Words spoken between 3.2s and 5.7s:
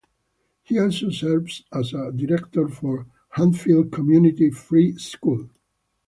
Hatfield Community Free School.